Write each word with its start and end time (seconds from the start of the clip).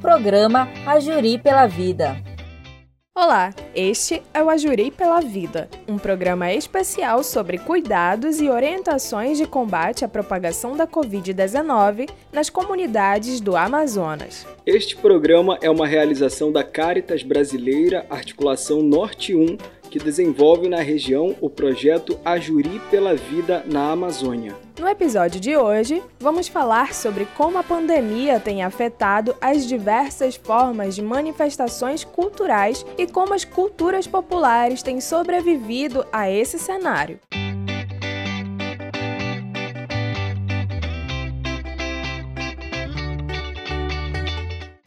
Programa 0.00 0.68
A 0.84 0.98
Juri 0.98 1.38
pela 1.38 1.66
Vida. 1.66 2.16
Olá, 3.14 3.54
este 3.76 4.22
é 4.32 4.42
o 4.42 4.48
Ajuri 4.48 4.90
pela 4.90 5.20
Vida, 5.20 5.68
um 5.86 5.98
programa 5.98 6.50
especial 6.50 7.22
sobre 7.22 7.58
cuidados 7.58 8.40
e 8.40 8.48
orientações 8.48 9.36
de 9.36 9.46
combate 9.46 10.02
à 10.02 10.08
propagação 10.08 10.74
da 10.74 10.86
Covid-19 10.86 12.08
nas 12.32 12.48
comunidades 12.48 13.38
do 13.38 13.54
Amazonas. 13.54 14.46
Este 14.64 14.96
programa 14.96 15.58
é 15.60 15.68
uma 15.68 15.86
realização 15.86 16.50
da 16.50 16.64
Caritas 16.64 17.22
Brasileira 17.22 18.06
Articulação 18.08 18.80
Norte 18.80 19.34
1, 19.34 19.58
que 19.90 19.98
desenvolve 19.98 20.68
na 20.68 20.80
região 20.80 21.36
o 21.40 21.50
projeto 21.50 22.18
Ajuri 22.24 22.80
pela 22.90 23.14
Vida 23.14 23.62
na 23.66 23.90
Amazônia. 23.90 24.54
No 24.78 24.86
episódio 24.86 25.40
de 25.40 25.56
hoje, 25.56 26.02
vamos 26.20 26.48
falar 26.48 26.92
sobre 26.92 27.26
como 27.34 27.56
a 27.56 27.62
pandemia 27.62 28.38
tem 28.38 28.62
afetado 28.62 29.34
as 29.40 29.66
diversas 29.66 30.36
formas 30.36 30.94
de 30.94 31.00
manifestações 31.00 32.04
culturais 32.04 32.84
e 32.98 33.06
como 33.06 33.32
as 33.32 33.42
culturas 33.42 33.65
populares 34.06 34.82
têm 34.82 35.00
sobrevivido 35.00 36.06
a 36.12 36.30
esse 36.30 36.58
cenário. 36.58 37.18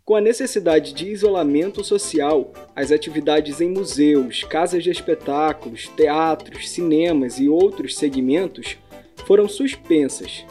Com 0.09 0.15
a 0.15 0.21
necessidade 0.21 0.91
de 0.91 1.07
isolamento 1.07 1.83
social, 1.83 2.51
as 2.75 2.91
atividades 2.91 3.61
em 3.61 3.69
museus, 3.69 4.43
casas 4.43 4.83
de 4.83 4.89
espetáculos, 4.89 5.87
teatros, 5.89 6.67
cinemas 6.67 7.37
e 7.37 7.47
outros 7.47 7.95
segmentos 7.95 8.75
foram 9.27 9.47
suspensas. 9.47 10.43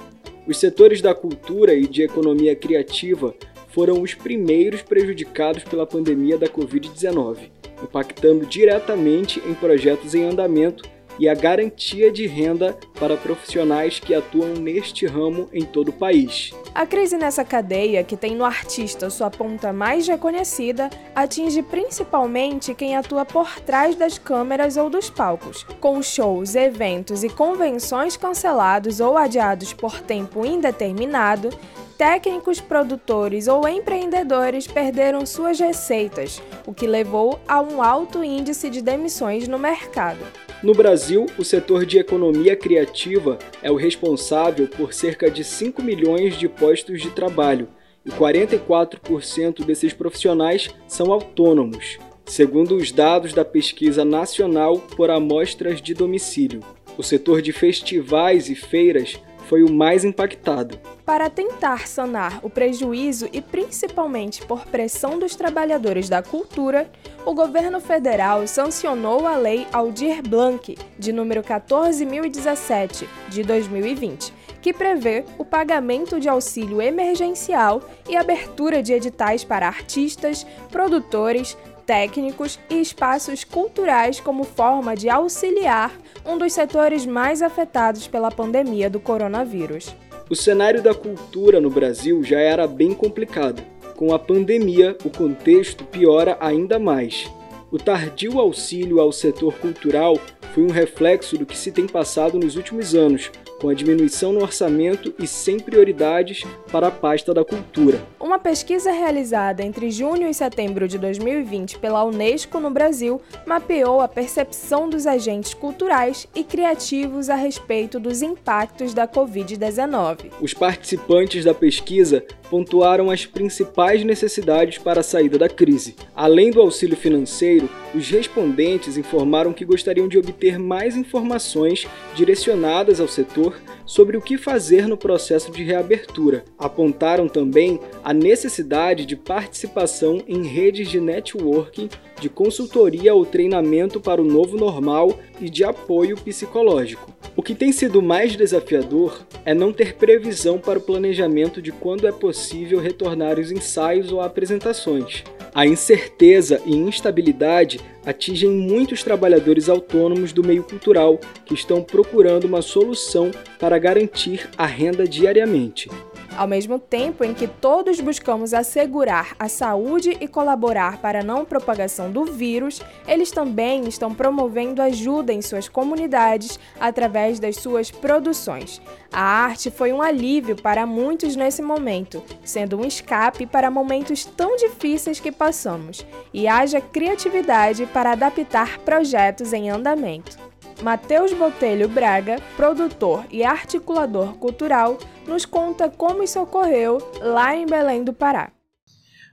Os 0.47 0.59
setores 0.59 1.03
da 1.03 1.13
cultura 1.13 1.75
e 1.75 1.89
de 1.89 2.03
economia 2.03 2.55
criativa 2.55 3.35
foram 3.71 4.01
os 4.01 4.15
primeiros 4.15 4.81
prejudicados 4.81 5.65
pela 5.65 5.85
pandemia 5.85 6.39
da 6.39 6.47
Covid-19, 6.47 7.51
impactando 7.83 8.47
diretamente 8.47 9.43
em 9.47 9.55
projetos 9.55 10.15
em 10.15 10.25
andamento 10.25 10.89
e 11.19 11.29
a 11.29 11.35
garantia 11.35 12.11
de 12.11 12.27
renda 12.27 12.79
para 12.99 13.17
profissionais 13.17 13.99
que 13.99 14.15
atuam 14.15 14.55
neste 14.55 15.07
ramo 15.07 15.49
em 15.53 15.65
todo 15.65 15.89
o 15.89 15.93
país. 15.93 16.53
A 16.75 16.87
crise 16.87 17.17
nessa 17.17 17.45
cadeia, 17.45 18.05
que 18.05 18.17
tem 18.17 18.37
no 18.37 18.45
artista 18.45 19.11
sua 19.11 19.31
ponta 19.31 19.73
mais 19.73 20.07
reconhecida, 20.07 20.89
atinge 21.15 21.61
principalmente 21.63 22.75
quem 22.75 22.97
atua 22.97 23.25
por 23.25 23.59
trás 23.61 23.97
das 23.97 24.17
câmeras 24.17 24.77
ou 24.77 24.89
dos 24.89 25.11
palcos. 25.11 25.65
Com 25.81 26.01
shows, 26.03 26.55
eventos 26.55 27.25
e 27.25 27.29
convenções 27.29 28.17
cancelados 28.17 29.01
ou 29.01 29.19
adiados 29.19 29.73
por 29.73 30.01
tempo 30.01 30.47
indeterminado, 30.47 31.51
técnicos, 31.99 32.61
produtores 32.61 33.49
ou 33.49 33.69
empreendedores 33.69 34.69
perderam 34.69 35.27
suas 35.27 35.59
receitas, 35.59 36.41
o 36.65 36.73
que 36.73 36.87
levou 36.87 37.41
a 37.47 37.61
um 37.61 37.83
alto 37.83 38.23
índice 38.23 38.71
de 38.71 38.81
demissões 38.81 39.49
no 39.49 39.59
mercado. 39.59 40.21
No 40.63 40.73
Brasil, 40.73 41.27
o 41.37 41.45
setor 41.45 41.85
de 41.85 41.99
economia 41.99 42.55
criativa 42.55 43.37
é 43.61 43.71
o 43.71 43.77
responsável 43.77 44.69
por 44.69 44.95
cerca 44.95 45.29
de 45.29 45.43
5 45.43 45.83
milhões 45.83 46.37
de 46.37 46.49
postos 46.49 47.03
de 47.03 47.11
trabalho 47.11 47.69
e 48.07 48.11
44% 48.11 49.65
desses 49.65 49.93
profissionais 49.93 50.71
são 50.87 51.13
autônomos, 51.13 51.99
segundo 52.25 52.77
os 52.77 52.93
dados 52.93 53.33
da 53.33 53.45
Pesquisa 53.45 54.05
Nacional 54.05 54.79
por 54.79 55.11
Amostras 55.11 55.83
de 55.83 55.95
Domicílio. 55.95 56.61
O 56.97 57.03
setor 57.03 57.43
de 57.43 57.53
festivais 57.53 58.49
e 58.49 58.55
feiras 58.55 59.21
foi 59.49 59.63
o 59.63 59.73
mais 59.73 60.05
impactado. 60.05 60.79
Para 61.05 61.31
tentar 61.31 61.89
sanar 61.89 62.39
o 62.43 62.51
prejuízo 62.51 63.29
e 63.33 63.41
principalmente 63.41 64.45
por 64.45 64.67
pressão 64.67 65.19
dos 65.19 65.35
trabalhadores 65.35 66.09
da 66.09 66.23
cultura, 66.23 66.91
o 67.25 67.33
governo 67.33 67.81
federal 67.81 68.47
sancionou 68.47 69.27
a 69.27 69.37
Lei 69.37 69.67
Aldir 69.73 70.23
Blanc, 70.23 70.77
de 70.99 71.13
número 71.13 71.43
14017, 71.43 73.09
de 73.31 73.43
2020, 73.43 74.35
que 74.61 74.73
prevê 74.73 75.25
o 75.39 75.45
pagamento 75.45 76.21
de 76.21 76.29
auxílio 76.29 76.83
emergencial 76.83 77.81
e 78.07 78.17
abertura 78.17 78.83
de 78.83 78.93
editais 78.93 79.45
para 79.45 79.67
artistas, 79.67 80.47
produtores, 80.71 81.57
técnicos 81.87 82.61
e 82.69 82.83
espaços 82.83 83.45
culturais 83.45 84.21
como 84.21 84.45
forma 84.45 84.95
de 84.95 85.09
auxiliar 85.09 85.91
um 86.29 86.37
dos 86.37 86.53
setores 86.53 87.07
mais 87.07 87.41
afetados 87.41 88.07
pela 88.07 88.31
pandemia 88.31 88.91
do 88.91 89.01
coronavírus. 89.01 89.95
O 90.29 90.37
cenário 90.37 90.83
da 90.83 90.95
cultura 90.95 91.59
no 91.59 91.71
Brasil 91.71 92.23
já 92.23 92.39
era 92.39 92.67
bem 92.67 92.93
complicado. 92.93 93.63
Com 93.97 94.13
a 94.13 94.19
pandemia, 94.19 94.95
o 95.07 95.11
contexto 95.11 95.85
piora 95.85 96.37
ainda 96.39 96.79
mais. 96.79 97.27
O 97.73 97.79
tardio 97.79 98.39
auxílio 98.39 99.01
ao 99.01 99.11
setor 99.11 99.55
cultural 99.55 100.19
foi 100.55 100.65
um 100.65 100.71
reflexo 100.71 101.39
do 101.39 101.47
que 101.47 101.57
se 101.57 101.73
tem 101.73 101.87
passado 101.87 102.39
nos 102.39 102.57
últimos 102.57 102.95
anos, 102.95 103.31
com 103.61 103.69
a 103.69 103.75
diminuição 103.75 104.33
no 104.33 104.43
orçamento 104.43 105.15
e 105.19 105.27
sem 105.27 105.59
prioridades 105.59 106.45
para 106.71 106.89
a 106.89 106.91
pasta 106.91 107.35
da 107.35 107.45
cultura. 107.45 108.01
Uma 108.21 108.39
pesquisa 108.39 108.93
realizada 108.93 109.63
entre 109.63 109.91
junho 109.91 110.29
e 110.29 110.35
setembro 110.35 110.87
de 110.87 110.99
2020 110.99 111.79
pela 111.79 112.05
Unesco 112.05 112.61
no 112.61 112.71
Brasil 112.71 113.21
mapeou 113.47 114.01
a 114.01 114.09
percepção 114.09 114.89
dos 114.89 115.07
agentes 115.07 115.55
culturais 115.55 116.29
e 116.35 116.45
criativos 116.45 117.31
a 117.31 117.35
respeito 117.35 117.99
dos 117.99 118.23
impactos 118.23 118.95
da 118.95 119.09
Covid-19. 119.09 120.31
Os 120.41 120.55
participantes 120.55 121.45
da 121.45 121.55
pesquisa 121.55 122.25
pontuaram 122.51 123.11
as 123.11 123.27
principais 123.27 124.05
necessidades 124.05 124.79
para 124.79 125.01
a 125.01 125.03
saída 125.03 125.39
da 125.39 125.49
crise. 125.49 125.95
Além 126.15 126.51
do 126.51 126.61
auxílio 126.61 126.97
financeiro, 126.97 127.69
os 127.95 128.09
respondentes 128.09 128.97
informaram 128.97 129.53
que 129.53 129.65
gostariam 129.65 130.09
de 130.09 130.19
obter 130.19 130.59
mais 130.59 130.97
informações 130.97 131.87
direcionadas 132.15 133.01
ao 133.01 133.09
setor 133.09 133.61
sobre 133.85 134.17
o 134.17 134.21
que 134.21 134.37
fazer 134.37 134.87
no 134.87 134.97
processo 134.97 135.51
de 135.51 135.63
reabertura. 135.63 136.45
Apontaram 136.59 137.29
também 137.29 137.81
a 138.05 138.13
necessidade 138.13 139.07
de 139.07 139.17
participação 139.17 140.23
em 140.27 140.47
redes 140.47 140.91
de 140.91 141.01
networking, 141.01 141.89
de 142.21 142.29
consultoria 142.29 143.15
ou 143.15 143.25
treinamento 143.25 144.01
para 144.01 144.21
o 144.21 144.25
novo 144.25 144.57
normal 144.57 145.19
e 145.41 145.49
de 145.49 145.65
apoio 145.65 146.17
psicológico. 146.17 147.13
O 147.37 147.43
que 147.43 147.55
tem 147.55 147.71
sido 147.71 148.03
mais 148.03 148.35
desafiador 148.35 149.25
é 149.45 149.55
não 149.55 149.73
ter 149.73 149.95
previsão 149.95 150.59
para 150.59 150.79
o 150.79 150.83
planejamento 150.83 151.63
de 151.63 151.71
quando 151.71 152.07
é 152.07 152.13
possível 152.13 152.81
retornar 152.81 153.39
os 153.39 153.53
ensaios 153.53 154.11
ou 154.11 154.21
apresentações. 154.21 155.23
A 155.55 155.67
incerteza 155.67 156.61
e 156.67 156.77
instabilidade 156.77 157.81
atingem 158.05 158.51
muitos 158.51 159.03
trabalhadores 159.03 159.69
autônomos 159.69 160.33
do 160.33 160.45
meio 160.45 160.63
cultural 160.63 161.19
que 161.45 161.55
estão 161.55 161.83
procurando 161.83 162.45
uma 162.45 162.63
solução 162.63 163.31
para 163.59 163.79
garantir 163.79 164.49
a 164.57 164.67
renda 164.67 165.07
diariamente. 165.07 165.89
Ao 166.39 166.47
mesmo 166.47 166.79
tempo 166.79 167.25
em 167.25 167.35
que 167.35 167.49
todos 167.49 168.01
buscamos 168.01 168.55
assegurar 168.55 169.35
a 169.41 169.49
saúde 169.49 170.17
e 170.21 170.29
colaborar 170.29 170.99
para 170.99 171.19
a 171.19 171.25
não 171.25 171.45
propagação 171.45 172.13
do 172.13 172.27
vírus, 172.27 172.81
eles 173.09 173.33
também 173.33 173.89
estão 173.89 174.15
promovendo 174.15 174.81
ajuda 174.81 175.33
em 175.33 175.43
suas 175.43 175.69
comunidades 175.69 176.57
através 176.79 177.41
das 177.41 177.57
suas 177.57 177.91
produções. 177.91 178.81
A 179.13 179.21
arte 179.21 179.69
foi 179.69 179.93
um 179.93 180.01
alívio 180.01 180.55
para 180.55 180.87
muitos 180.87 181.35
nesse 181.35 181.61
momento, 181.61 182.23
sendo 182.45 182.79
um 182.79 182.85
escape 182.85 183.45
para 183.45 183.69
momentos 183.69 184.25
tão 184.25 184.55
difíceis 184.55 185.19
que 185.19 185.33
passamos, 185.33 186.07
e 186.33 186.47
haja 186.47 186.81
criatividade 186.81 187.85
para 187.87 188.13
adaptar 188.13 188.79
projetos 188.79 189.53
em 189.53 189.71
andamento. 189.71 190.39
Matheus 190.83 191.33
Botelho 191.33 191.89
Braga, 191.89 192.37
produtor 192.57 193.25
e 193.33 193.43
articulador 193.43 194.35
cultural, 194.35 194.97
nos 195.29 195.45
conta 195.45 195.89
como 195.89 196.23
isso 196.23 196.41
ocorreu 196.41 196.99
lá 197.21 197.55
em 197.55 197.67
Belém 197.67 198.03
do 198.03 198.13
Pará. 198.13 198.51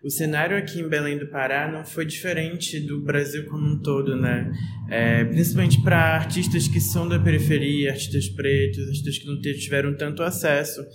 O 0.03 0.09
cenário 0.11 0.55
aqui 0.55 0.81
em 0.81 0.87
Belém 0.87 1.17
do 1.17 1.25
Pará 1.25 1.67
não 1.67 1.83
foi 1.83 2.05
diferente 2.05 2.79
do 2.79 3.01
Brasil 3.01 3.45
como 3.47 3.65
um 3.65 3.81
todo, 3.81 4.15
né? 4.15 4.51
É, 4.87 5.23
principalmente 5.23 5.81
para 5.81 5.97
artistas 5.97 6.67
que 6.67 6.79
são 6.79 7.07
da 7.07 7.17
periferia, 7.17 7.89
artistas 7.89 8.29
pretos, 8.29 8.85
artistas 8.87 9.17
que 9.17 9.25
não 9.25 9.41
tiveram 9.41 9.97
tanto 9.97 10.21
acesso 10.21 10.85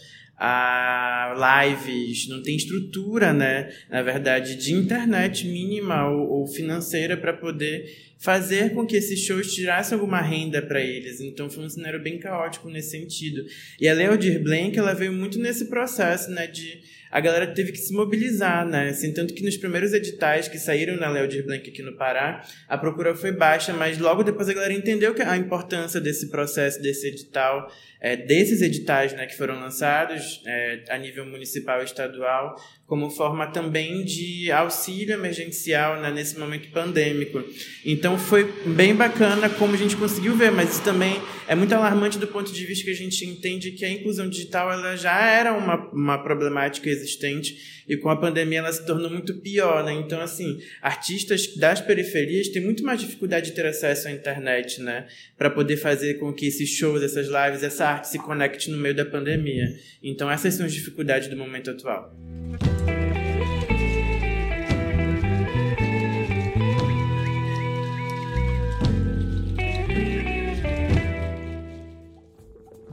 a 0.42 1.69
lives, 1.69 2.26
não 2.28 2.42
tem 2.42 2.56
estrutura, 2.56 3.31
né? 3.31 3.70
Na 3.90 4.00
verdade, 4.00 4.56
de 4.56 4.72
internet 4.72 5.46
mínima 5.46 6.08
ou, 6.08 6.40
ou 6.40 6.46
financeira 6.46 7.14
para 7.14 7.34
poder 7.34 7.84
fazer 8.19 8.72
com 8.72 8.87
que 8.87 8.96
esses 8.96 9.20
shows 9.20 9.54
tirassem 9.54 9.94
alguma 9.98 10.22
renda 10.22 10.62
para 10.62 10.81
eles. 10.81 11.20
Então 11.20 11.50
foi 11.50 11.64
um 11.64 11.69
cenário 11.69 12.02
bem 12.02 12.19
caótico 12.19 12.70
nesse 12.70 12.90
sentido. 12.90 13.44
E 13.78 13.87
a 13.87 13.92
Leo 13.92 14.16
Blank, 14.42 14.78
ela 14.78 14.94
veio 14.94 15.12
muito 15.12 15.38
nesse 15.38 15.66
processo, 15.66 16.31
né, 16.31 16.46
de 16.46 16.81
a 17.10 17.20
galera 17.20 17.46
teve 17.48 17.72
que 17.72 17.78
se 17.78 17.92
mobilizar, 17.92 18.66
né? 18.66 18.90
Assim, 18.90 19.12
tanto 19.12 19.34
que 19.34 19.42
nos 19.42 19.56
primeiros 19.56 19.92
editais 19.92 20.48
que 20.48 20.58
saíram 20.58 20.96
na 20.96 21.08
Léo 21.08 21.26
de 21.26 21.42
Blanc 21.42 21.68
aqui 21.68 21.82
no 21.82 21.96
Pará, 21.96 22.42
a 22.68 22.78
procura 22.78 23.14
foi 23.14 23.32
baixa, 23.32 23.72
mas 23.72 23.98
logo 23.98 24.22
depois 24.22 24.48
a 24.48 24.52
galera 24.52 24.72
entendeu 24.72 25.14
que 25.14 25.22
a 25.22 25.36
importância 25.36 26.00
desse 26.00 26.30
processo, 26.30 26.80
desse 26.80 27.08
edital, 27.08 27.70
é, 28.00 28.16
desses 28.16 28.62
editais 28.62 29.12
né, 29.12 29.26
que 29.26 29.36
foram 29.36 29.58
lançados 29.60 30.42
é, 30.46 30.84
a 30.88 30.98
nível 30.98 31.26
municipal 31.26 31.80
e 31.80 31.84
estadual, 31.84 32.54
como 32.90 33.08
forma 33.08 33.46
também 33.46 34.04
de 34.04 34.50
auxílio 34.50 35.14
emergencial 35.14 36.02
né, 36.02 36.10
nesse 36.10 36.37
momento 36.37 36.72
pandêmico. 36.72 37.40
Então 37.87 38.19
foi 38.19 38.52
bem 38.66 38.96
bacana 38.96 39.48
como 39.48 39.75
a 39.75 39.78
gente 39.78 39.94
conseguiu 39.94 40.34
ver, 40.34 40.50
mas 40.50 40.70
isso 40.70 40.82
também 40.82 41.22
é 41.46 41.54
muito 41.54 41.72
alarmante 41.72 42.19
do 42.19 42.26
ponto 42.26 42.52
de 42.52 42.66
vista 42.66 42.87
que 42.87 42.90
a 42.90 42.94
gente 42.94 43.25
entende 43.25 43.70
que 43.70 43.84
a 43.84 43.90
inclusão 43.90 44.28
digital 44.28 44.72
ela 44.72 44.96
já 44.96 45.25
era 45.25 45.52
uma, 45.52 45.76
uma 45.92 46.19
problemática 46.19 46.90
existente 46.90 47.84
e 47.88 47.96
com 47.96 48.10
a 48.10 48.16
pandemia 48.16 48.58
ela 48.58 48.72
se 48.72 48.84
tornou 48.84 49.08
muito 49.08 49.34
pior. 49.34 49.84
Né? 49.84 49.92
Então, 49.92 50.20
assim, 50.20 50.58
artistas 50.82 51.54
das 51.56 51.81
periferias 51.81 52.48
têm 52.48 52.60
muito 52.60 52.82
mais 52.82 53.00
dificuldade 53.00 53.50
de 53.50 53.52
ter 53.52 53.66
acesso 53.66 54.08
à 54.08 54.10
internet 54.10 54.82
né, 54.82 55.06
para 55.38 55.48
poder 55.48 55.76
fazer 55.76 56.14
com 56.14 56.32
que 56.32 56.46
esses 56.46 56.69
shows, 56.69 57.04
essas 57.04 57.28
lives, 57.28 57.62
essa 57.62 57.87
arte 57.87 58.08
se 58.08 58.19
conecte 58.19 58.69
no 58.69 58.76
meio 58.76 58.96
da 58.96 59.04
pandemia. 59.04 59.76
Então, 60.02 60.28
essas 60.28 60.54
são 60.54 60.66
as 60.66 60.72
dificuldades 60.72 61.28
do 61.28 61.37
momento 61.37 61.70
atual. 61.70 62.12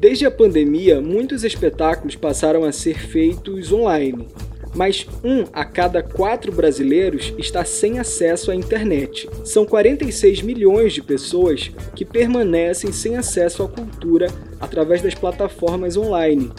Desde 0.07 0.25
a 0.25 0.31
pandemia, 0.31 1.01
muitos 1.01 1.44
espetáculos 1.44 2.15
passaram 2.15 2.63
a 2.63 2.71
ser 2.71 2.98
feitos 2.98 3.74
online, 3.74 4.25
mas 4.74 5.06
um 5.21 5.44
a 5.51 5.65
cada 5.65 6.01
quatro 6.01 6.50
brasileiros 6.50 7.33
está 7.38 7.65
sem 7.65 8.00
acesso 8.00 8.50
à 8.50 8.56
internet. 8.56 9.30
São 9.44 9.65
46 9.65 10.44
milhões 10.44 10.94
de 10.94 11.04
pessoas 11.04 11.69
que 11.94 12.06
permanecem 12.06 12.89
sem 12.94 13.18
acesso 13.18 13.63
à 13.63 13.68
cultura 13.68 14.27
através 14.62 15.01
das 15.01 15.13
plataformas 15.13 15.98
online, 15.98 16.54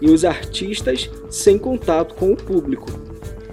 e 0.00 0.08
os 0.08 0.24
artistas 0.24 1.10
sem 1.28 1.58
contato 1.58 2.14
com 2.14 2.32
o 2.32 2.36
público. 2.36 2.86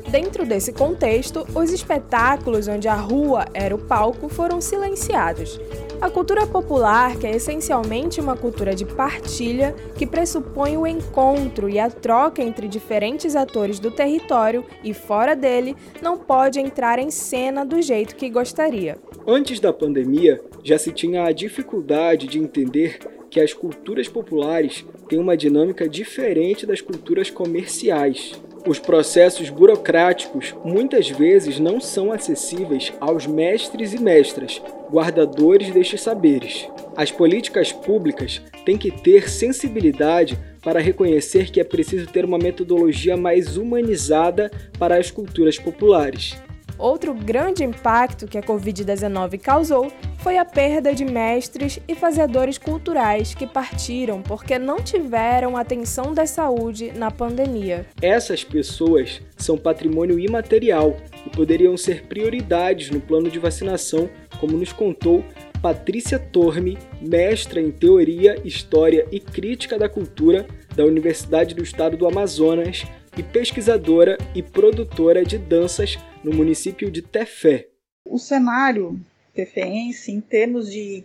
Dentro 0.10 0.46
desse 0.46 0.72
contexto, 0.72 1.46
os 1.54 1.74
espetáculos 1.74 2.70
onde 2.70 2.88
a 2.88 2.96
rua 2.96 3.46
era 3.54 3.76
o 3.76 3.80
palco 3.80 4.30
foram 4.30 4.62
silenciados. 4.62 5.60
A 6.02 6.10
cultura 6.10 6.48
popular, 6.48 7.16
que 7.16 7.28
é 7.28 7.36
essencialmente 7.36 8.20
uma 8.20 8.36
cultura 8.36 8.74
de 8.74 8.84
partilha, 8.84 9.76
que 9.96 10.08
pressupõe 10.08 10.76
o 10.76 10.88
encontro 10.88 11.70
e 11.70 11.78
a 11.78 11.92
troca 11.92 12.42
entre 12.42 12.68
diferentes 12.68 13.36
atores 13.36 13.78
do 13.78 13.92
território 13.92 14.66
e 14.84 14.96
fora 14.96 15.36
dele, 15.36 15.76
não 16.02 16.18
pode 16.18 16.60
entrar 16.60 16.98
em 16.98 17.12
cena 17.12 17.64
do 17.64 17.80
jeito 17.84 18.16
que 18.16 18.32
gostaria. 18.32 18.98
Antes 19.28 19.60
da 19.60 19.72
pandemia, 19.72 20.42
já 20.64 20.80
se 20.80 20.92
tinha 20.92 21.24
a 21.24 21.32
dificuldade 21.32 22.26
de 22.26 22.40
entender 22.40 22.98
que 23.30 23.40
as 23.40 23.54
culturas 23.54 24.08
populares 24.08 24.84
têm 25.08 25.20
uma 25.20 25.38
dinâmica 25.38 25.88
diferente 25.88 26.66
das 26.66 26.82
culturas 26.82 27.30
comerciais. 27.30 28.42
Os 28.66 28.78
processos 28.78 29.50
burocráticos 29.50 30.54
muitas 30.64 31.10
vezes 31.10 31.60
não 31.60 31.82
são 31.82 32.12
acessíveis 32.12 32.94
aos 33.00 33.26
mestres 33.26 33.94
e 33.94 34.00
mestras, 34.00 34.62
guardadores 34.92 35.72
destes 35.72 36.02
saberes. 36.02 36.70
As 36.96 37.10
políticas 37.10 37.72
públicas 37.72 38.40
têm 38.64 38.78
que 38.78 38.92
ter 38.92 39.30
sensibilidade 39.30 40.38
para 40.62 40.80
reconhecer 40.80 41.50
que 41.50 41.60
é 41.60 41.64
preciso 41.64 42.06
ter 42.08 42.24
uma 42.24 42.38
metodologia 42.38 43.18
mais 43.18 43.58
humanizada 43.58 44.52
para 44.78 44.98
as 44.98 45.10
culturas 45.10 45.58
populares. 45.58 46.36
Outro 46.82 47.14
grande 47.14 47.64
impacto 47.64 48.26
que 48.26 48.40
a 48.40 48.42
Covid-19 48.42 49.40
causou 49.40 49.92
foi 50.18 50.40
a 50.40 50.44
perda 50.44 50.96
de 50.96 51.06
mestres 51.06 51.80
e 51.88 51.94
fazedores 51.94 52.58
culturais 52.58 53.36
que 53.36 53.46
partiram 53.46 54.20
porque 54.24 54.58
não 54.58 54.78
tiveram 54.78 55.56
atenção 55.56 56.12
da 56.12 56.26
saúde 56.26 56.92
na 56.92 57.12
pandemia. 57.12 57.86
Essas 58.02 58.44
pessoas 58.44 59.22
são 59.38 59.60
patrimônio 59.60 60.18
imaterial 60.18 60.98
e 61.24 61.30
poderiam 61.30 61.78
ser 61.78 62.08
prioridades 62.08 62.90
no 62.90 63.00
plano 63.00 63.30
de 63.30 63.38
vacinação, 63.38 64.10
como 64.40 64.58
nos 64.58 64.74
contou 64.74 65.24
Patrícia 65.62 66.18
Torme, 66.18 66.80
mestra 67.00 67.62
em 67.62 67.70
Teoria, 67.70 68.42
História 68.44 69.06
e 69.12 69.20
Crítica 69.20 69.78
da 69.78 69.88
Cultura 69.88 70.48
da 70.76 70.84
Universidade 70.84 71.54
do 71.54 71.62
Estado 71.62 71.96
do 71.96 72.08
Amazonas 72.08 72.86
e 73.16 73.22
pesquisadora 73.22 74.18
e 74.34 74.42
produtora 74.42 75.24
de 75.24 75.38
danças 75.38 76.00
no 76.24 76.34
município 76.34 76.92
de 76.92 77.02
Tefé. 77.02 77.68
O 78.06 78.18
cenário 78.18 79.00
tefeense, 79.34 80.12
em 80.12 80.22
termos 80.22 80.72
de 80.72 81.04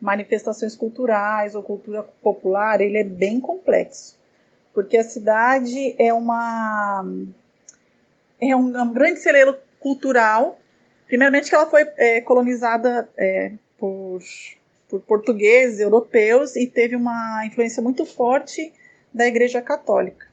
manifestações 0.00 0.74
culturais 0.74 1.54
ou 1.54 1.62
cultura 1.62 2.02
popular, 2.02 2.80
ele 2.80 2.98
é 2.98 3.04
bem 3.04 3.40
complexo, 3.40 4.18
porque 4.74 4.96
a 4.96 5.04
cidade 5.04 5.94
é 5.98 6.12
uma 6.12 7.04
é 8.40 8.56
um, 8.56 8.76
é 8.76 8.82
um 8.82 8.92
grande 8.92 9.20
celeiro 9.20 9.56
cultural. 9.78 10.58
Primeiramente, 11.06 11.48
que 11.48 11.54
ela 11.54 11.70
foi 11.70 11.86
é, 11.96 12.20
colonizada 12.20 13.08
é, 13.16 13.52
por, 13.78 14.20
por 14.88 15.00
portugueses, 15.02 15.78
europeus 15.78 16.56
e 16.56 16.66
teve 16.66 16.96
uma 16.96 17.46
influência 17.46 17.82
muito 17.82 18.04
forte 18.04 18.72
da 19.12 19.26
Igreja 19.26 19.60
Católica. 19.60 20.31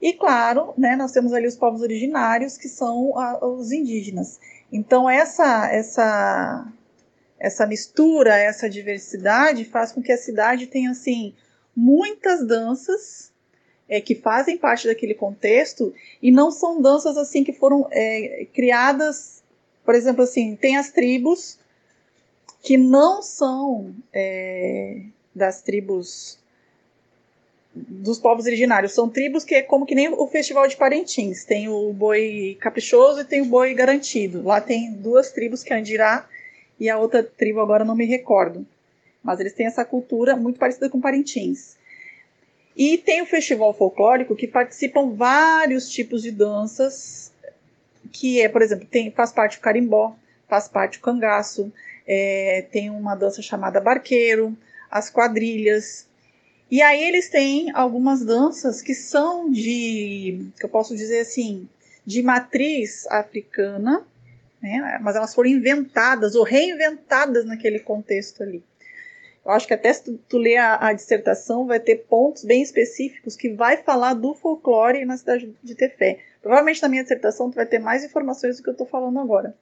E 0.00 0.14
claro, 0.14 0.72
né, 0.78 0.96
nós 0.96 1.12
temos 1.12 1.32
ali 1.32 1.46
os 1.46 1.56
povos 1.56 1.82
originários, 1.82 2.56
que 2.56 2.68
são 2.68 3.18
a, 3.18 3.44
os 3.44 3.70
indígenas. 3.70 4.40
Então 4.72 5.08
essa 5.08 5.70
essa 5.70 6.66
essa 7.38 7.66
mistura, 7.66 8.36
essa 8.36 8.68
diversidade 8.68 9.64
faz 9.64 9.92
com 9.92 10.02
que 10.02 10.12
a 10.12 10.18
cidade 10.18 10.66
tenha 10.66 10.90
assim 10.90 11.34
muitas 11.74 12.46
danças 12.46 13.32
é, 13.88 14.00
que 14.00 14.14
fazem 14.14 14.58
parte 14.58 14.86
daquele 14.86 15.14
contexto 15.14 15.92
e 16.22 16.30
não 16.30 16.50
são 16.50 16.80
danças 16.80 17.16
assim 17.16 17.42
que 17.42 17.52
foram 17.52 17.88
é, 17.90 18.46
criadas, 18.52 19.42
por 19.84 19.94
exemplo, 19.94 20.22
assim 20.22 20.54
tem 20.54 20.76
as 20.76 20.90
tribos 20.90 21.58
que 22.62 22.76
não 22.76 23.22
são 23.22 23.94
é, 24.12 25.02
das 25.34 25.62
tribos 25.62 26.39
dos 27.74 28.18
povos 28.18 28.46
originários. 28.46 28.92
São 28.92 29.08
tribos 29.08 29.44
que 29.44 29.54
é 29.54 29.62
como 29.62 29.86
que 29.86 29.94
nem 29.94 30.08
o 30.08 30.26
Festival 30.26 30.66
de 30.66 30.76
Parintins. 30.76 31.44
Tem 31.44 31.68
o 31.68 31.92
boi 31.92 32.56
caprichoso 32.60 33.20
e 33.20 33.24
tem 33.24 33.40
o 33.40 33.46
boi 33.46 33.74
garantido. 33.74 34.42
Lá 34.42 34.60
tem 34.60 34.92
duas 34.92 35.30
tribos, 35.30 35.62
que 35.62 35.72
é 35.72 35.76
Andirá 35.76 36.28
e 36.78 36.88
a 36.88 36.98
outra 36.98 37.22
tribo 37.22 37.60
agora 37.60 37.84
não 37.84 37.94
me 37.94 38.06
recordo. 38.06 38.66
Mas 39.22 39.38
eles 39.38 39.52
têm 39.52 39.66
essa 39.66 39.84
cultura 39.84 40.34
muito 40.34 40.58
parecida 40.58 40.88
com 40.88 41.00
Parintins. 41.00 41.76
E 42.74 42.96
tem 42.96 43.20
o 43.20 43.26
festival 43.26 43.74
folclórico 43.74 44.34
que 44.34 44.46
participam 44.46 45.10
vários 45.10 45.90
tipos 45.90 46.22
de 46.22 46.30
danças, 46.30 47.30
que 48.10 48.40
é, 48.40 48.48
por 48.48 48.62
exemplo, 48.62 48.86
tem, 48.86 49.10
faz 49.10 49.32
parte 49.32 49.58
o 49.58 49.60
carimbó, 49.60 50.16
faz 50.48 50.66
parte 50.66 50.98
o 50.98 51.02
cangaço, 51.02 51.70
é, 52.06 52.64
tem 52.72 52.88
uma 52.88 53.14
dança 53.14 53.42
chamada 53.42 53.80
barqueiro, 53.80 54.56
as 54.90 55.10
quadrilhas, 55.10 56.06
e 56.70 56.80
aí 56.80 57.02
eles 57.02 57.28
têm 57.28 57.72
algumas 57.74 58.24
danças 58.24 58.80
que 58.80 58.94
são 58.94 59.50
de, 59.50 60.46
que 60.58 60.64
eu 60.64 60.68
posso 60.68 60.94
dizer 60.94 61.20
assim, 61.20 61.68
de 62.06 62.22
matriz 62.22 63.06
africana, 63.08 64.06
né? 64.62 64.98
mas 65.02 65.16
elas 65.16 65.34
foram 65.34 65.50
inventadas 65.50 66.34
ou 66.34 66.44
reinventadas 66.44 67.44
naquele 67.44 67.80
contexto 67.80 68.42
ali. 68.42 68.62
Eu 69.44 69.52
acho 69.52 69.66
que 69.66 69.74
até 69.74 69.92
se 69.92 70.04
tu, 70.04 70.20
tu 70.28 70.38
ler 70.38 70.58
a, 70.58 70.88
a, 70.88 70.92
dissertação 70.92 71.66
vai 71.66 71.80
ter 71.80 72.04
pontos 72.08 72.44
bem 72.44 72.62
específicos 72.62 73.36
que 73.36 73.48
vai 73.48 73.78
falar 73.78 74.14
do 74.14 74.34
folclore 74.34 75.04
na 75.04 75.16
cidade 75.16 75.52
de 75.62 75.74
Tefé. 75.74 76.18
Provavelmente 76.42 76.82
na 76.82 76.88
minha 76.88 77.02
dissertação 77.02 77.50
tu 77.50 77.56
vai 77.56 77.66
ter 77.66 77.78
mais 77.78 78.04
informações 78.04 78.58
do 78.58 78.62
que 78.62 78.68
eu 78.68 78.72
estou 78.72 78.86
falando 78.86 79.18
agora. 79.18 79.56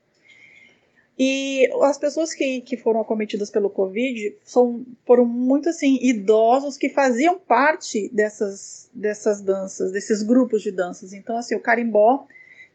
E 1.19 1.69
as 1.83 1.99
pessoas 1.99 2.33
que, 2.33 2.61
que 2.61 2.77
foram 2.77 3.01
acometidas 3.01 3.51
pelo 3.51 3.69
Covid 3.69 4.37
são, 4.45 4.85
foram 5.05 5.25
muito 5.25 5.69
assim, 5.69 5.99
idosos 6.01 6.77
que 6.77 6.89
faziam 6.89 7.39
parte 7.39 8.09
dessas, 8.15 8.89
dessas 8.95 9.41
danças, 9.41 9.91
desses 9.91 10.23
grupos 10.23 10.63
de 10.63 10.71
danças. 10.71 11.13
Então, 11.13 11.37
assim, 11.37 11.57
o 11.57 11.61
Carimbó 11.61 12.25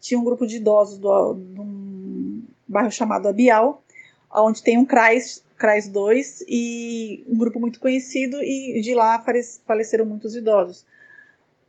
tinha 0.01 0.19
um 0.19 0.25
grupo 0.25 0.45
de 0.45 0.57
idosos 0.57 0.97
do, 0.97 1.35
de 1.35 1.61
um 1.61 2.43
bairro 2.67 2.91
chamado 2.91 3.29
Abial, 3.29 3.81
onde 4.29 4.61
tem 4.61 4.77
um 4.77 4.83
CRAS, 4.83 5.41
CRAS 5.57 5.87
2, 5.87 6.43
e 6.45 7.23
um 7.29 7.37
grupo 7.37 7.61
muito 7.61 7.79
conhecido, 7.79 8.43
e 8.43 8.81
de 8.81 8.93
lá 8.93 9.23
faleceram 9.65 10.05
muitos 10.05 10.35
idosos 10.35 10.85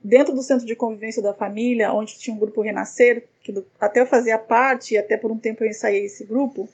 dentro 0.04 0.34
do 0.34 0.42
centro 0.42 0.66
de 0.66 0.76
convivência 0.76 1.22
da 1.22 1.32
família, 1.32 1.90
onde 1.90 2.18
tinha 2.18 2.36
um 2.36 2.38
grupo 2.38 2.60
Renascer, 2.60 3.24
que 3.42 3.50
do, 3.50 3.66
até 3.80 4.02
eu 4.02 4.06
fazia 4.06 4.36
parte, 4.38 4.92
e 4.92 4.98
até 4.98 5.16
por 5.16 5.32
um 5.32 5.38
tempo 5.38 5.64
eu 5.64 5.68
ensaiei 5.70 6.04
esse 6.04 6.24
grupo, 6.24 6.68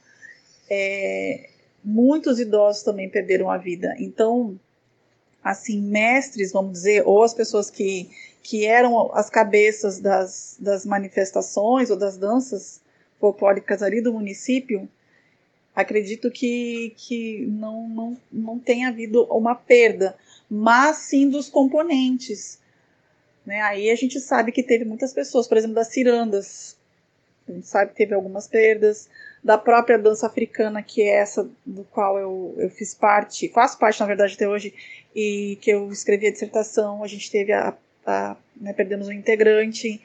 é, 0.68 1.48
muitos 1.84 2.40
idosos 2.40 2.82
também 2.82 3.08
perderam 3.08 3.48
a 3.48 3.56
vida. 3.56 3.94
Então, 4.00 4.58
assim 5.44 5.80
mestres, 5.80 6.50
vamos 6.50 6.72
dizer, 6.72 7.06
ou 7.06 7.22
as 7.22 7.32
pessoas 7.32 7.70
que, 7.70 8.10
que 8.42 8.66
eram 8.66 9.14
as 9.14 9.30
cabeças 9.30 10.00
das, 10.00 10.56
das 10.58 10.84
manifestações 10.84 11.88
ou 11.88 11.96
das 11.96 12.16
danças 12.16 12.80
folclóricas 13.20 13.80
ali 13.80 14.00
do 14.00 14.12
município, 14.12 14.88
acredito 15.74 16.32
que, 16.32 16.94
que 16.96 17.46
não, 17.46 17.88
não, 17.88 18.16
não 18.32 18.58
tenha 18.58 18.88
havido 18.88 19.24
uma 19.26 19.54
perda, 19.54 20.16
mas 20.50 20.96
sim 20.96 21.28
dos 21.28 21.48
componentes. 21.48 22.59
Né? 23.50 23.60
Aí 23.62 23.90
a 23.90 23.96
gente 23.96 24.20
sabe 24.20 24.52
que 24.52 24.62
teve 24.62 24.84
muitas 24.84 25.12
pessoas, 25.12 25.48
por 25.48 25.58
exemplo, 25.58 25.74
das 25.74 25.88
cirandas, 25.88 26.78
a 27.48 27.52
gente 27.52 27.66
sabe 27.66 27.90
que 27.90 27.96
teve 27.96 28.14
algumas 28.14 28.46
perdas, 28.46 29.08
da 29.42 29.58
própria 29.58 29.98
dança 29.98 30.28
africana, 30.28 30.84
que 30.84 31.02
é 31.02 31.16
essa 31.16 31.50
do 31.66 31.82
qual 31.82 32.16
eu, 32.16 32.54
eu 32.58 32.70
fiz 32.70 32.94
parte, 32.94 33.48
faço 33.48 33.76
parte, 33.76 33.98
na 33.98 34.06
verdade, 34.06 34.34
até 34.34 34.48
hoje, 34.48 34.72
e 35.16 35.58
que 35.60 35.68
eu 35.68 35.90
escrevi 35.90 36.28
a 36.28 36.30
dissertação, 36.30 37.02
a 37.02 37.08
gente 37.08 37.28
teve 37.28 37.52
a, 37.52 37.76
a 38.06 38.36
né, 38.54 38.72
perdemos 38.72 39.08
um 39.08 39.12
integrante, 39.12 40.00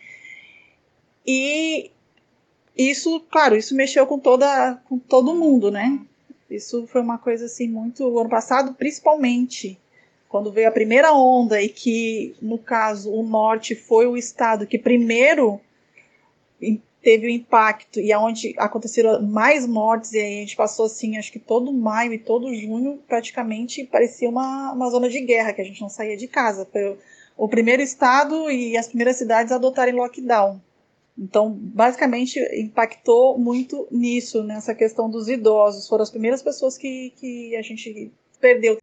e 1.24 1.92
isso, 2.76 3.20
claro, 3.30 3.56
isso 3.56 3.76
mexeu 3.76 4.08
com 4.08 4.18
toda 4.18 4.82
com 4.90 4.98
todo 4.98 5.36
mundo, 5.36 5.70
né? 5.70 6.00
Isso 6.50 6.88
foi 6.88 7.02
uma 7.02 7.20
coisa 7.20 7.46
assim 7.46 7.68
muito 7.68 8.18
ano 8.18 8.30
passado, 8.30 8.74
principalmente 8.74 9.78
quando 10.36 10.52
veio 10.52 10.68
a 10.68 10.72
primeira 10.72 11.14
onda 11.14 11.62
e 11.62 11.70
que 11.70 12.36
no 12.42 12.58
caso 12.58 13.10
o 13.10 13.24
norte 13.24 13.74
foi 13.74 14.06
o 14.06 14.18
estado 14.18 14.68
que 14.68 14.78
primeiro 14.78 15.62
teve 17.02 17.28
o 17.28 17.30
impacto 17.30 18.02
e 18.02 18.12
aonde 18.12 18.54
aconteceram 18.58 19.22
mais 19.22 19.66
mortes 19.66 20.12
e 20.12 20.20
aí 20.20 20.36
a 20.36 20.40
gente 20.42 20.58
passou 20.58 20.88
assim, 20.88 21.18
acho 21.18 21.32
que 21.32 21.40
todo 21.40 21.72
maio 21.72 22.12
e 22.12 22.20
todo 22.20 22.54
junho 22.54 23.00
praticamente 23.08 23.86
parecia 23.86 24.28
uma, 24.28 24.74
uma 24.74 24.90
zona 24.90 25.08
de 25.08 25.22
guerra 25.22 25.54
que 25.54 25.62
a 25.62 25.64
gente 25.64 25.80
não 25.80 25.88
saía 25.88 26.18
de 26.18 26.28
casa. 26.28 26.68
Foi 26.70 26.98
o, 27.38 27.48
primeiro 27.48 27.82
estado 27.82 28.52
e 28.52 28.76
as 28.76 28.90
primeiras 28.90 29.16
cidades 29.16 29.54
a 29.54 29.56
adotarem 29.56 29.96
lockdown. 29.96 30.60
Então, 31.18 31.50
basicamente, 31.50 32.42
impactou 32.60 33.38
muito 33.38 33.88
nisso, 33.90 34.44
nessa 34.44 34.76
questão 34.76 35.10
dos 35.10 35.30
idosos. 35.30 35.88
Foram 35.88 36.04
as 36.04 36.12
primeiras 36.12 36.44
pessoas 36.44 36.78
que, 36.78 37.14
que 37.16 37.56
a 37.56 37.62
gente 37.62 38.12
perdeu. 38.42 38.78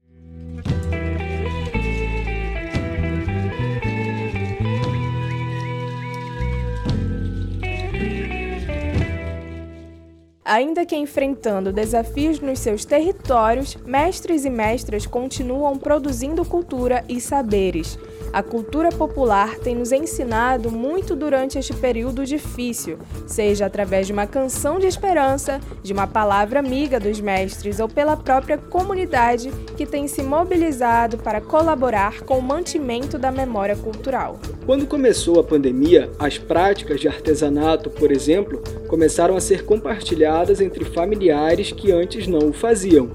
Ainda 10.45 10.85
que 10.85 10.97
enfrentando 10.97 11.73
desafios 11.73 12.41
nos 12.41 12.59
seus 12.59 12.85
territórios, 12.85 13.77
mestres 13.87 14.45
e 14.45 14.51
mestras 14.51 15.07
continuam 15.07 15.79
produzindo 15.79 16.45
cultura 16.45 17.05
e 17.09 17.21
saberes. 17.21 17.97
A 18.33 18.43
cultura 18.43 18.89
popular 18.89 19.59
tem 19.61 19.77
nos 19.77 19.93
ensinado 19.93 20.69
muito 20.69 21.15
durante 21.15 21.59
este 21.61 21.73
período 21.75 22.27
difícil, 22.27 22.99
seja 23.25 23.67
através 23.67 24.09
de 24.09 24.13
uma 24.13 24.27
canção 24.27 24.81
de 24.81 24.87
esperança, 24.87 25.61
de 25.81 25.93
uma 25.93 26.09
palavra 26.09 26.59
amiga 26.59 26.99
dos 26.99 27.21
mestres 27.21 27.79
ou 27.79 27.89
pela 27.89 28.17
própria 28.17 28.59
comunidade 28.59 29.49
que 29.77 29.87
tem 29.87 30.09
se 30.09 30.25
mobilizado 30.25 31.19
para 31.19 31.41
colaborar 31.41 32.23
com 32.23 32.39
o 32.39 32.43
mantimento 32.43 33.17
da 33.17 33.31
memória 33.31 33.77
cultural. 33.77 34.41
Quando 34.65 34.87
começou 34.87 35.41
a 35.41 35.45
pandemia, 35.45 36.09
as 36.21 36.39
práticas 36.39 37.01
de 37.01 37.09
artesanato, 37.09 37.91
por 37.91 38.13
exemplo, 38.13 38.63
começaram 38.87 39.37
a 39.37 39.41
ser 39.41 39.65
compartilhadas 39.65 40.61
entre 40.61 40.85
familiares 40.85 41.73
que 41.73 41.91
antes 41.91 42.29
não 42.29 42.51
o 42.51 42.53
faziam. 42.53 43.11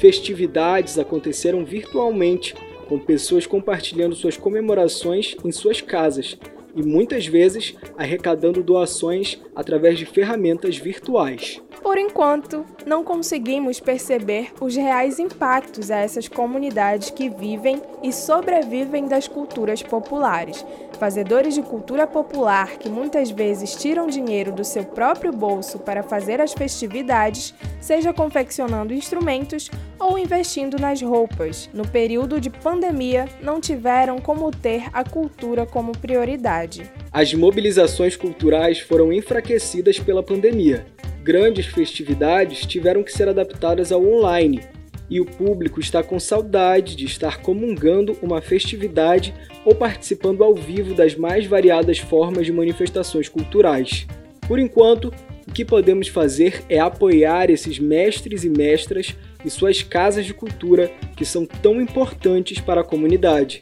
Festividades 0.00 0.98
aconteceram 0.98 1.64
virtualmente 1.64 2.56
com 2.88 2.98
pessoas 2.98 3.46
compartilhando 3.46 4.16
suas 4.16 4.36
comemorações 4.36 5.36
em 5.44 5.52
suas 5.52 5.80
casas 5.80 6.36
e 6.74 6.82
muitas 6.82 7.24
vezes 7.24 7.74
arrecadando 7.96 8.60
doações 8.60 9.40
através 9.54 9.98
de 9.98 10.06
ferramentas 10.06 10.76
virtuais. 10.76 11.60
Por 11.82 11.98
enquanto, 11.98 12.64
não 12.86 13.04
conseguimos 13.04 13.78
perceber 13.78 14.52
os 14.60 14.74
reais 14.74 15.18
impactos 15.18 15.90
a 15.90 15.98
essas 15.98 16.28
comunidades 16.28 17.10
que 17.10 17.28
vivem 17.28 17.82
e 18.02 18.12
sobrevivem 18.12 19.06
das 19.06 19.28
culturas 19.28 19.82
populares. 19.82 20.64
Fazedores 20.98 21.54
de 21.54 21.62
cultura 21.62 22.06
popular 22.06 22.78
que 22.78 22.88
muitas 22.88 23.30
vezes 23.30 23.74
tiram 23.74 24.06
dinheiro 24.06 24.50
do 24.50 24.64
seu 24.64 24.84
próprio 24.84 25.32
bolso 25.32 25.78
para 25.78 26.02
fazer 26.02 26.40
as 26.40 26.52
festividades, 26.52 27.54
seja 27.80 28.14
confeccionando 28.14 28.94
instrumentos 28.94 29.70
ou 29.98 30.18
investindo 30.18 30.78
nas 30.78 31.02
roupas. 31.02 31.68
No 31.74 31.86
período 31.86 32.40
de 32.40 32.48
pandemia, 32.48 33.28
não 33.42 33.60
tiveram 33.60 34.18
como 34.18 34.50
ter 34.50 34.88
a 34.92 35.04
cultura 35.04 35.66
como 35.66 35.92
prioridade. 35.92 36.90
As 37.14 37.32
mobilizações 37.32 38.14
culturais 38.16 38.80
foram 38.80 39.12
enfraquecidas 39.12 39.98
pela 39.98 40.22
pandemia 40.22 40.84
grandes 41.24 41.64
festividades 41.64 42.66
tiveram 42.66 43.02
que 43.02 43.10
ser 43.10 43.28
adaptadas 43.30 43.90
ao 43.90 44.04
online, 44.04 44.60
e 45.08 45.20
o 45.20 45.24
público 45.24 45.80
está 45.80 46.02
com 46.02 46.20
saudade 46.20 46.94
de 46.94 47.06
estar 47.06 47.40
comungando 47.40 48.16
uma 48.20 48.42
festividade 48.42 49.34
ou 49.64 49.74
participando 49.74 50.44
ao 50.44 50.54
vivo 50.54 50.94
das 50.94 51.14
mais 51.14 51.46
variadas 51.46 51.98
formas 51.98 52.44
de 52.44 52.52
manifestações 52.52 53.28
culturais. 53.28 54.06
Por 54.46 54.58
enquanto, 54.58 55.12
o 55.48 55.52
que 55.52 55.64
podemos 55.64 56.08
fazer 56.08 56.62
é 56.68 56.78
apoiar 56.78 57.48
esses 57.48 57.78
mestres 57.78 58.44
e 58.44 58.50
mestras 58.50 59.14
e 59.42 59.48
suas 59.48 59.82
casas 59.82 60.26
de 60.26 60.34
cultura 60.34 60.90
que 61.16 61.24
são 61.24 61.46
tão 61.46 61.80
importantes 61.80 62.60
para 62.60 62.82
a 62.82 62.84
comunidade. 62.84 63.60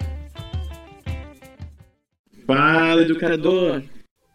Fala, 2.47 3.03
educador! 3.03 3.83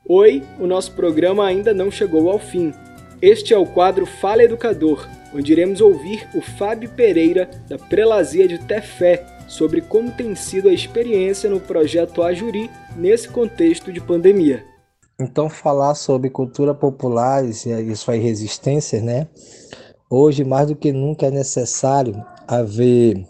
Oi, 0.08 0.42
o 0.60 0.66
nosso 0.66 0.94
programa 0.94 1.46
ainda 1.46 1.74
não 1.74 1.92
chegou 1.92 2.30
ao 2.30 2.40
fim. 2.40 2.74
Este 3.22 3.54
é 3.54 3.58
o 3.58 3.66
quadro 3.66 4.06
Fala 4.06 4.44
Educador, 4.44 5.06
onde 5.36 5.52
iremos 5.52 5.82
ouvir 5.82 6.26
o 6.34 6.40
Fábio 6.40 6.90
Pereira, 6.92 7.50
da 7.68 7.78
Prelazia 7.78 8.48
de 8.48 8.60
Tefé, 8.60 9.26
sobre 9.48 9.82
como 9.82 10.12
tem 10.12 10.36
sido 10.36 10.70
a 10.70 10.74
experiência 10.74 11.50
no 11.50 11.60
projeto 11.60 12.24
Ajuri 12.24 12.70
nesse 12.96 13.28
contexto 13.28 13.92
de 13.92 14.00
pandemia. 14.00 14.64
Então, 15.20 15.50
falar 15.50 15.96
sobre 15.96 16.30
cultura 16.30 16.74
popular 16.74 17.44
e 17.44 17.54
suas 17.96 18.22
resistências, 18.22 19.04
né? 19.04 19.28
Hoje, 20.10 20.46
mais 20.46 20.68
do 20.68 20.76
que 20.76 20.94
nunca, 20.94 21.26
é 21.26 21.32
necessário 21.32 22.24
haver 22.48 23.26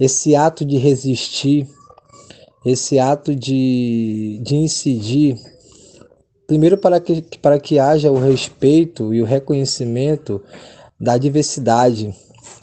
esse 0.00 0.34
ato 0.34 0.64
de 0.64 0.78
resistir, 0.78 1.66
esse 2.66 2.98
ato 2.98 3.34
de, 3.34 4.40
de 4.42 4.56
incidir 4.56 5.38
Primeiro, 6.46 6.78
para 6.78 7.00
que, 7.00 7.22
para 7.42 7.58
que 7.58 7.78
haja 7.78 8.10
o 8.10 8.20
respeito 8.20 9.12
e 9.12 9.20
o 9.20 9.24
reconhecimento 9.24 10.40
da 10.98 11.18
diversidade 11.18 12.14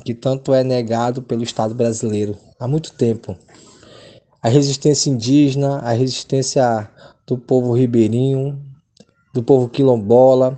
que 0.06 0.14
tanto 0.14 0.54
é 0.54 0.64
negado 0.64 1.22
pelo 1.22 1.44
Estado 1.44 1.76
brasileiro 1.76 2.38
há 2.58 2.66
muito 2.66 2.94
tempo. 2.94 3.38
A 4.42 4.48
resistência 4.48 5.10
indígena, 5.10 5.80
a 5.80 5.92
resistência 5.92 6.90
do 7.28 7.38
povo 7.38 7.74
ribeirinho, 7.74 8.58
do 9.34 9.44
povo 9.44 9.68
quilombola 9.68 10.58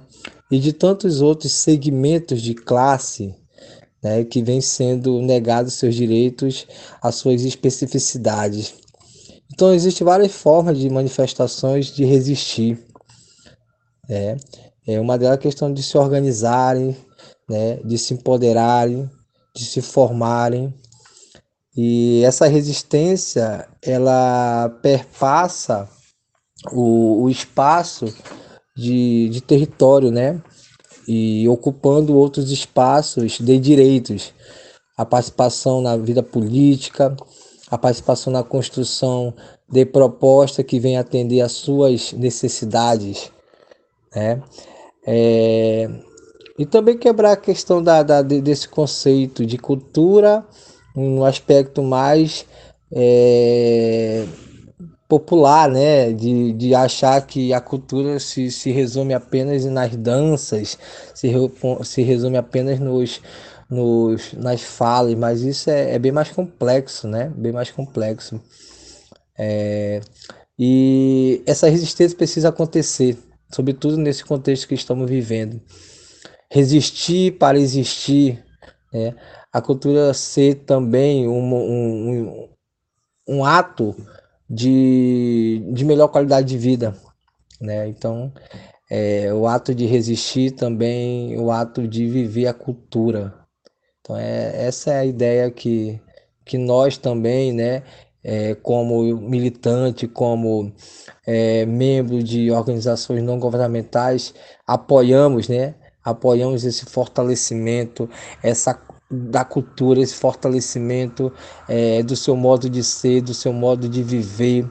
e 0.52 0.60
de 0.60 0.72
tantos 0.72 1.20
outros 1.20 1.52
segmentos 1.52 2.44
de 2.44 2.54
classe 2.54 3.34
né, 4.04 4.24
que 4.24 4.44
vêm 4.44 4.62
sendo 4.62 5.20
negados 5.20 5.74
seus 5.74 5.96
direitos, 5.96 6.68
as 7.02 7.16
suas 7.16 7.44
especificidades. 7.44 8.85
Então, 9.55 9.74
existem 9.74 10.03
várias 10.03 10.33
formas 10.33 10.77
de 10.77 10.89
manifestações 10.89 11.88
de 11.88 12.03
resistir. 12.03 12.77
É, 14.09 14.35
é 14.85 15.00
uma 15.00 15.17
delas 15.17 15.35
a 15.35 15.41
questão 15.41 15.74
de 15.74 15.81
se 15.81 15.97
organizarem, 15.97 16.93
né, 17.50 17.77
de 17.77 17.97
se 17.97 18.13
empoderarem, 18.13 19.09
de 19.55 19.63
se 19.63 19.81
formarem. 19.81 20.74
E 21.74 22.21
essa 22.25 22.47
resistência, 22.47 23.65
ela 23.81 24.67
perpassa 24.81 25.88
o, 26.74 27.24
o 27.24 27.29
espaço 27.29 28.13
de, 28.75 29.29
de 29.29 29.39
território, 29.39 30.12
né? 30.12 30.41
E 31.07 31.47
ocupando 31.47 32.17
outros 32.17 32.51
espaços 32.51 33.39
de 33.39 33.57
direitos. 33.57 34.33
A 34.97 35.05
participação 35.05 35.81
na 35.81 35.95
vida 35.95 36.21
política, 36.21 37.15
a 37.75 37.77
participação 37.77 38.34
na 38.34 38.44
construção 38.44 39.34
de 39.70 39.86
proposta 39.86 40.63
que 40.63 40.79
vem 40.79 40.98
atender 40.98 41.41
às 41.41 41.51
suas 41.51 42.13
necessidades 42.13 43.32
né? 44.15 44.41
É, 45.05 45.89
e 46.58 46.65
também 46.65 46.98
quebrar 46.98 47.34
a 47.34 47.38
questão 47.38 47.84
da, 47.84 48.01
da, 48.01 48.22
desse 48.22 48.67
conceito 48.67 49.46
de 49.46 49.58
cultura 49.58 50.44
no 50.96 51.25
aspecto 51.25 51.84
mais 51.84 52.46
é, 52.91 54.25
popular, 55.08 55.70
né? 55.70 56.13
De, 56.13 56.53
de 56.53 56.74
achar 56.74 57.22
que 57.27 57.53
a 57.53 57.60
cultura 57.60 58.20
se, 58.20 58.50
se 58.50 58.72
resume 58.72 59.13
apenas 59.13 59.65
nas 59.65 59.96
danças, 59.96 60.79
se, 61.13 61.29
se 61.84 62.01
resume 62.01 62.38
apenas 62.38 62.79
nos, 62.79 63.22
nos, 63.69 64.34
nas 64.34 64.62
falas, 64.62 65.15
mas 65.15 65.41
isso 65.41 65.69
é, 65.69 65.95
é 65.95 66.00
bem 66.00 66.12
mais 66.12 66.29
complexo, 66.29 67.07
né? 67.07 67.31
Bem 67.36 67.51
mais 67.51 67.72
complexo. 67.72 68.41
É, 69.38 70.01
e 70.57 71.43
essa 71.45 71.69
resistência 71.69 72.17
precisa 72.17 72.50
acontecer, 72.50 73.17
sobretudo 73.51 73.98
nesse 73.98 74.24
contexto 74.24 74.67
que 74.67 74.75
estamos 74.75 75.10
vivendo. 75.10 75.62
Resistir 76.50 77.38
para 77.38 77.60
existir, 77.60 78.43
né? 78.93 79.15
a 79.51 79.62
cultura 79.62 80.13
ser 80.13 80.55
também 80.65 81.27
um, 81.27 81.55
um, 81.55 82.50
um 83.27 83.45
ato 83.45 83.95
de, 84.50 85.63
de 85.74 85.84
melhor 85.84 86.07
qualidade 86.07 86.48
de 86.48 86.57
vida. 86.57 86.95
Né? 87.60 87.88
Então, 87.88 88.31
é, 88.89 89.34
o 89.34 89.48
ato 89.48 89.74
de 89.74 89.86
resistir 89.86 90.51
também, 90.51 91.39
o 91.39 91.51
ato 91.51 91.88
de 91.88 92.07
viver 92.07 92.48
a 92.48 92.53
cultura. 92.53 93.34
Então, 94.05 94.15
é, 94.15 94.67
essa 94.67 94.91
é 94.91 95.00
a 95.00 95.05
ideia 95.05 95.50
que, 95.50 96.00
que 96.45 96.59
nós 96.59 96.95
também, 96.95 97.51
né, 97.51 97.81
é, 98.24 98.53
como 98.53 99.01
militante, 99.17 100.07
como 100.07 100.71
é, 101.25 101.65
membro 101.65 102.21
de 102.21 102.51
organizações 102.51 103.24
não 103.24 103.39
governamentais, 103.39 104.31
apoiamos, 104.67 105.50
né? 105.50 105.74
Apoiamos 106.03 106.63
esse 106.63 106.85
fortalecimento, 106.85 108.07
essa 108.43 108.79
da 109.09 109.43
cultura, 109.43 110.00
esse 110.00 110.13
fortalecimento 110.13 111.33
é, 111.67 112.03
do 112.03 112.15
seu 112.15 112.35
modo 112.35 112.69
de 112.69 112.83
ser, 112.83 113.21
do 113.21 113.33
seu 113.33 113.51
modo 113.51 113.89
de 113.89 114.03
viver, 114.03 114.67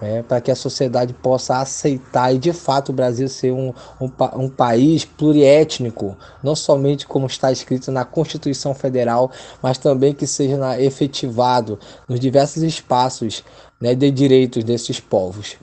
é, 0.00 0.22
para 0.22 0.40
que 0.40 0.50
a 0.50 0.56
sociedade 0.56 1.12
possa 1.14 1.58
aceitar 1.58 2.34
e 2.34 2.38
de 2.38 2.52
fato 2.52 2.90
o 2.90 2.92
Brasil 2.92 3.28
ser 3.28 3.52
um, 3.52 3.72
um, 4.00 4.10
um, 4.34 4.48
país 4.48 5.04
pluriétnico, 5.04 6.16
não 6.42 6.54
somente 6.54 7.06
como 7.06 7.26
está 7.26 7.50
escrito 7.50 7.90
na 7.90 8.04
Constituição 8.04 8.74
Federal, 8.74 9.30
mas 9.62 9.78
também 9.78 10.14
que 10.14 10.26
seja 10.26 10.80
efetivado 10.80 11.78
nos 12.08 12.20
diversos 12.20 12.62
espaços 12.62 13.42
né, 13.80 13.94
de 13.94 14.10
direitos 14.10 14.64
desses 14.64 15.00
povos. 15.00 15.56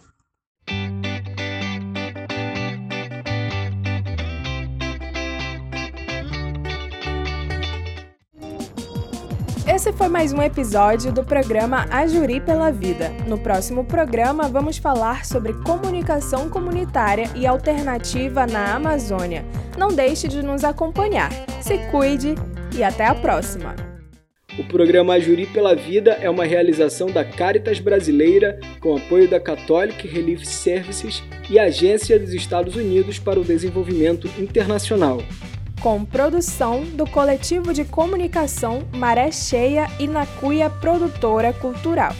Mais 10.13 10.31
um 10.31 10.43
episódio 10.43 11.11
do 11.11 11.23
programa 11.23 11.87
Ajuri 11.89 12.39
pela 12.39 12.71
Vida. 12.71 13.09
No 13.27 13.35
próximo 13.35 13.83
programa, 13.83 14.47
vamos 14.47 14.77
falar 14.77 15.25
sobre 15.25 15.53
comunicação 15.63 16.51
comunitária 16.51 17.31
e 17.35 17.47
alternativa 17.47 18.45
na 18.45 18.75
Amazônia. 18.75 19.43
Não 19.75 19.87
deixe 19.87 20.27
de 20.27 20.43
nos 20.43 20.63
acompanhar. 20.63 21.31
Se 21.59 21.79
cuide 21.89 22.35
e 22.77 22.83
até 22.83 23.07
a 23.07 23.15
próxima! 23.15 23.75
O 24.59 24.63
programa 24.65 25.15
Ajuri 25.15 25.47
pela 25.47 25.75
Vida 25.75 26.11
é 26.21 26.29
uma 26.29 26.45
realização 26.45 27.07
da 27.09 27.25
Caritas 27.25 27.79
Brasileira 27.79 28.59
com 28.79 28.95
apoio 28.95 29.27
da 29.27 29.39
Catholic 29.39 30.07
Relief 30.07 30.45
Services 30.45 31.23
e 31.49 31.57
Agência 31.57 32.19
dos 32.19 32.35
Estados 32.35 32.75
Unidos 32.75 33.17
para 33.17 33.39
o 33.39 33.43
Desenvolvimento 33.43 34.29
Internacional 34.37 35.23
com 35.83 36.05
produção 36.05 36.85
do 36.85 37.05
coletivo 37.05 37.73
de 37.73 37.83
comunicação 37.83 38.83
Maré 38.95 39.29
Cheia 39.31 39.85
e 39.99 40.07
Nacuia 40.07 40.69
Produtora 40.69 41.51
Cultural. 41.51 42.15